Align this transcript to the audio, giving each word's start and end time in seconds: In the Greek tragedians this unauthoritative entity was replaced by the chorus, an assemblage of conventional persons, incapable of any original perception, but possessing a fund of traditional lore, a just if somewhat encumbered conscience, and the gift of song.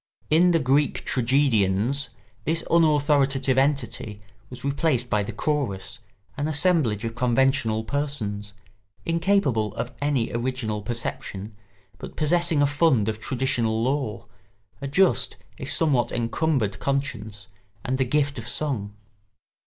In 0.31 0.49
the 0.49 0.57
Greek 0.57 1.05
tragedians 1.05 2.09
this 2.43 2.63
unauthoritative 2.71 3.59
entity 3.59 4.19
was 4.49 4.63
replaced 4.65 5.11
by 5.11 5.21
the 5.21 5.31
chorus, 5.31 5.99
an 6.37 6.47
assemblage 6.47 7.05
of 7.05 7.13
conventional 7.13 7.83
persons, 7.83 8.55
incapable 9.05 9.75
of 9.75 9.91
any 10.01 10.31
original 10.31 10.81
perception, 10.81 11.55
but 11.99 12.15
possessing 12.15 12.63
a 12.63 12.65
fund 12.65 13.09
of 13.09 13.19
traditional 13.19 13.83
lore, 13.83 14.25
a 14.81 14.87
just 14.87 15.37
if 15.59 15.71
somewhat 15.71 16.11
encumbered 16.11 16.79
conscience, 16.79 17.45
and 17.85 17.99
the 17.99 18.03
gift 18.05 18.39
of 18.39 18.47
song. 18.47 18.95